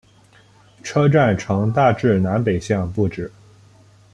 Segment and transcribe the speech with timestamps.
[0.81, 3.31] 车站呈大致南北向布置。